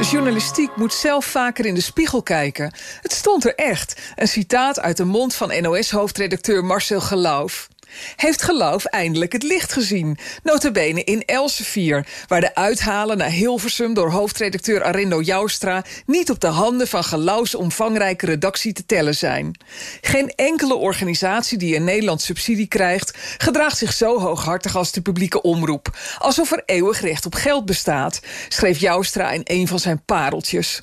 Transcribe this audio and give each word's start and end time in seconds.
De 0.00 0.06
journalistiek 0.06 0.76
moet 0.76 0.92
zelf 0.92 1.24
vaker 1.24 1.66
in 1.66 1.74
de 1.74 1.80
spiegel 1.80 2.22
kijken. 2.22 2.72
Het 3.00 3.12
stond 3.12 3.44
er 3.44 3.54
echt. 3.54 4.00
Een 4.16 4.28
citaat 4.28 4.80
uit 4.80 4.96
de 4.96 5.04
mond 5.04 5.34
van 5.34 5.62
NOS-hoofdredacteur 5.62 6.64
Marcel 6.64 7.00
Geloof 7.00 7.68
heeft 8.16 8.42
Geloof 8.42 8.84
eindelijk 8.84 9.32
het 9.32 9.42
licht 9.42 9.72
gezien. 9.72 10.18
Notabene 10.42 11.04
in 11.04 11.22
Elsevier, 11.24 12.06
waar 12.26 12.40
de 12.40 12.54
uithalen 12.54 13.18
naar 13.18 13.30
Hilversum... 13.30 13.94
door 13.94 14.10
hoofdredacteur 14.10 14.82
Arindo 14.82 15.20
Joustra... 15.20 15.84
niet 16.06 16.30
op 16.30 16.40
de 16.40 16.46
handen 16.46 16.88
van 16.88 17.04
Geloofs 17.04 17.54
omvangrijke 17.54 18.26
redactie 18.26 18.72
te 18.72 18.86
tellen 18.86 19.14
zijn. 19.14 19.60
Geen 20.00 20.32
enkele 20.34 20.74
organisatie 20.74 21.58
die 21.58 21.74
in 21.74 21.84
Nederland 21.84 22.22
subsidie 22.22 22.68
krijgt... 22.68 23.18
gedraagt 23.38 23.78
zich 23.78 23.92
zo 23.92 24.20
hooghartig 24.20 24.76
als 24.76 24.92
de 24.92 25.00
publieke 25.00 25.42
omroep. 25.42 25.98
Alsof 26.18 26.52
er 26.52 26.62
eeuwig 26.66 27.00
recht 27.00 27.26
op 27.26 27.34
geld 27.34 27.66
bestaat, 27.66 28.20
schreef 28.48 28.78
Joustra 28.78 29.30
in 29.30 29.40
een 29.44 29.68
van 29.68 29.78
zijn 29.78 30.02
pareltjes. 30.04 30.82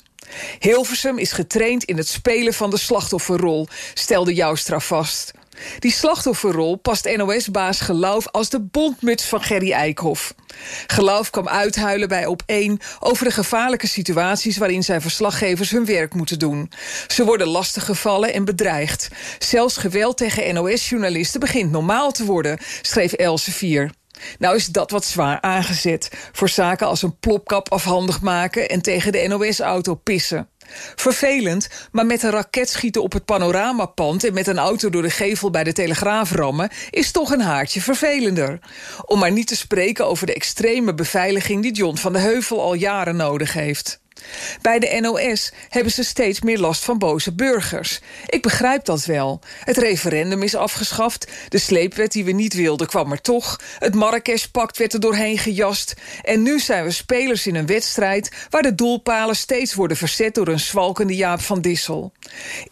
Hilversum 0.58 1.18
is 1.18 1.32
getraind 1.32 1.84
in 1.84 1.96
het 1.96 2.08
spelen 2.08 2.54
van 2.54 2.70
de 2.70 2.78
slachtofferrol, 2.78 3.68
stelde 3.94 4.34
Joustra 4.34 4.80
vast. 4.80 5.32
Die 5.78 5.92
slachtofferrol 5.92 6.76
past 6.76 7.16
NOS-baas 7.16 7.80
Geloof 7.80 8.28
als 8.28 8.48
de 8.48 8.60
bondmuts 8.60 9.24
van 9.24 9.42
Gerry 9.42 9.72
Eikhoff. 9.72 10.34
Geloof 10.86 11.30
kwam 11.30 11.48
uithuilen 11.48 12.08
bij 12.08 12.26
Op1 12.26 12.72
over 12.98 13.24
de 13.24 13.30
gevaarlijke 13.30 13.86
situaties... 13.86 14.56
waarin 14.56 14.82
zijn 14.82 15.00
verslaggevers 15.00 15.70
hun 15.70 15.84
werk 15.84 16.14
moeten 16.14 16.38
doen. 16.38 16.70
Ze 17.06 17.24
worden 17.24 17.46
lastiggevallen 17.46 18.32
en 18.32 18.44
bedreigd. 18.44 19.08
Zelfs 19.38 19.76
geweld 19.76 20.16
tegen 20.16 20.54
NOS-journalisten 20.54 21.40
begint 21.40 21.70
normaal 21.70 22.12
te 22.12 22.24
worden, 22.24 22.58
schreef 22.82 23.12
Elsevier. 23.12 23.90
Nou 24.38 24.56
is 24.56 24.66
dat 24.66 24.90
wat 24.90 25.04
zwaar 25.04 25.40
aangezet. 25.40 26.10
Voor 26.32 26.48
zaken 26.48 26.86
als 26.86 27.02
een 27.02 27.18
plopkap 27.18 27.72
afhandig 27.72 28.20
maken... 28.20 28.68
en 28.68 28.82
tegen 28.82 29.12
de 29.12 29.24
NOS-auto 29.28 29.94
pissen. 29.94 30.48
Vervelend, 30.94 31.68
maar 31.92 32.06
met 32.06 32.22
een 32.22 32.30
raket 32.30 32.68
schieten 32.68 33.02
op 33.02 33.12
het 33.12 33.24
panoramapand... 33.24 34.24
en 34.24 34.34
met 34.34 34.46
een 34.46 34.58
auto 34.58 34.90
door 34.90 35.02
de 35.02 35.10
gevel 35.10 35.50
bij 35.50 35.64
de 35.64 35.72
Telegraaf 35.72 36.30
rammen... 36.30 36.70
is 36.90 37.10
toch 37.10 37.30
een 37.30 37.40
haartje 37.40 37.80
vervelender. 37.80 38.58
Om 39.04 39.18
maar 39.18 39.32
niet 39.32 39.46
te 39.46 39.56
spreken 39.56 40.06
over 40.06 40.26
de 40.26 40.34
extreme 40.34 40.94
beveiliging... 40.94 41.62
die 41.62 41.72
John 41.72 41.96
van 41.96 42.12
de 42.12 42.18
Heuvel 42.18 42.62
al 42.62 42.74
jaren 42.74 43.16
nodig 43.16 43.52
heeft. 43.52 44.00
Bij 44.62 44.78
de 44.78 44.98
NOS 45.00 45.52
hebben 45.68 45.92
ze 45.92 46.04
steeds 46.04 46.40
meer 46.40 46.58
last 46.58 46.84
van 46.84 46.98
boze 46.98 47.34
burgers. 47.34 48.00
Ik 48.26 48.42
begrijp 48.42 48.84
dat 48.84 49.04
wel. 49.04 49.40
Het 49.64 49.76
referendum 49.76 50.42
is 50.42 50.54
afgeschaft. 50.54 51.30
De 51.48 51.58
sleepwet 51.58 52.12
die 52.12 52.24
we 52.24 52.32
niet 52.32 52.54
wilden 52.54 52.86
kwam 52.86 53.12
er 53.12 53.20
toch. 53.20 53.60
Het 53.78 53.94
Marrakesh-pact 53.94 54.78
werd 54.78 54.92
er 54.92 55.00
doorheen 55.00 55.38
gejast. 55.38 55.94
En 56.22 56.42
nu 56.42 56.60
zijn 56.60 56.84
we 56.84 56.90
spelers 56.90 57.46
in 57.46 57.54
een 57.54 57.66
wedstrijd... 57.66 58.30
waar 58.50 58.62
de 58.62 58.74
doelpalen 58.74 59.36
steeds 59.36 59.74
worden 59.74 59.96
verzet 59.96 60.34
door 60.34 60.48
een 60.48 60.60
zwalkende 60.60 61.16
Jaap 61.16 61.40
van 61.40 61.60
Dissel. 61.60 62.12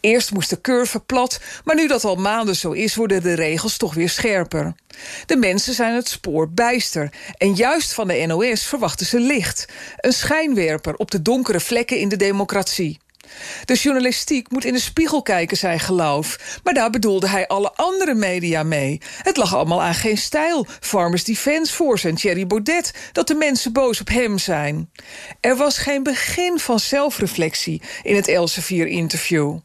Eerst 0.00 0.32
moest 0.32 0.50
de 0.50 0.60
curve 0.60 1.00
plat, 1.00 1.40
maar 1.64 1.76
nu 1.76 1.86
dat 1.86 2.04
al 2.04 2.16
maanden 2.16 2.56
zo 2.56 2.70
is... 2.70 2.94
worden 2.94 3.22
de 3.22 3.34
regels 3.34 3.76
toch 3.76 3.94
weer 3.94 4.08
scherper. 4.08 4.74
De 5.26 5.36
mensen 5.36 5.74
zijn 5.74 5.94
het 5.94 6.08
spoor 6.08 6.50
bijster. 6.50 7.10
En 7.38 7.54
juist 7.54 7.92
van 7.92 8.08
de 8.08 8.24
NOS 8.26 8.66
verwachten 8.66 9.06
ze 9.06 9.20
licht. 9.20 9.66
Een 9.96 10.12
schijnwerper 10.12 10.94
op 10.94 11.10
de 11.10 11.22
donkere 11.36 11.60
vlekken 11.60 11.98
in 11.98 12.08
de 12.08 12.16
democratie. 12.16 12.98
De 13.64 13.74
journalistiek 13.74 14.50
moet 14.50 14.64
in 14.64 14.72
de 14.72 14.80
spiegel 14.80 15.22
kijken, 15.22 15.56
zei 15.56 15.78
Geloof. 15.78 16.58
Maar 16.64 16.74
daar 16.74 16.90
bedoelde 16.90 17.28
hij 17.28 17.46
alle 17.46 17.72
andere 17.74 18.14
media 18.14 18.62
mee. 18.62 19.00
Het 19.22 19.36
lag 19.36 19.54
allemaal 19.54 19.82
aan 19.82 19.94
geen 19.94 20.18
stijl. 20.18 20.66
Farmers 20.80 21.24
Defence 21.24 21.72
Force 21.72 22.08
en 22.08 22.14
Thierry 22.14 22.46
Baudet... 22.46 22.94
dat 23.12 23.26
de 23.26 23.34
mensen 23.34 23.72
boos 23.72 24.00
op 24.00 24.08
hem 24.08 24.38
zijn. 24.38 24.90
Er 25.40 25.56
was 25.56 25.78
geen 25.78 26.02
begin 26.02 26.58
van 26.58 26.78
zelfreflectie 26.80 27.82
in 28.02 28.16
het 28.16 28.28
Elsevier-interview. 28.28 29.58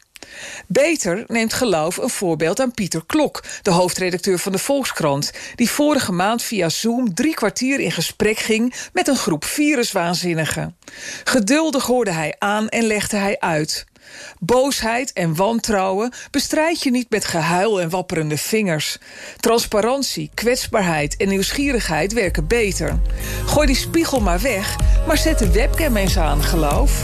Beter 0.68 1.24
neemt 1.28 1.53
Geloof 1.53 1.97
een 1.97 2.09
voorbeeld 2.09 2.59
aan 2.59 2.72
Pieter 2.72 3.03
Klok... 3.06 3.44
de 3.62 3.72
hoofdredacteur 3.72 4.40
van 4.40 4.52
de 4.52 4.58
Volkskrant... 4.58 5.31
die 5.56 5.69
vorige 5.69 6.12
maand 6.12 6.44
via 6.44 6.69
Zoom 6.69 7.14
drie 7.14 7.34
kwartier 7.34 7.80
in 7.80 7.92
gesprek 7.92 8.38
ging... 8.38 8.74
met 8.94 9.08
een 9.08 9.18
groep 9.18 9.46
viruswaanzinnigen. 9.46 10.78
Geduldig 11.24 11.86
hoorde 11.86 12.12
hij 12.12 12.36
aan 12.40 12.69
en 12.69 12.84
legde 12.84 13.18
hij 13.18 13.40
uit... 13.40 13.86
Boosheid 14.40 15.14
en 15.14 15.36
wantrouwen 15.36 16.12
bestrijd 16.31 16.84
je 16.84 16.92
niet 16.92 17.09
met 17.09 17.25
gehuil 17.25 17.81
en 17.81 17.90
wapperende 17.90 18.38
vingers. 18.38 18.98
Transparantie, 19.40 20.31
kwetsbaarheid 20.34 21.18
en 21.18 21.28
nieuwsgierigheid 21.28 22.13
werken 22.13 22.48
beter. 22.48 23.00
Gooi 23.46 23.68
die 23.68 23.75
spiegel 23.75 24.19
maar 24.19 24.42
weg, 24.42 24.75
maar 25.08 25.18
zet 25.18 25.40
de 25.40 25.52
webcam 25.52 25.98
eens 25.98 26.18
aan, 26.18 26.44
geloof. 26.44 27.03